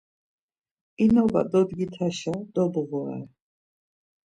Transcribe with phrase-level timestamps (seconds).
[1.03, 3.21] İnuva dodgitaşa dobğurare.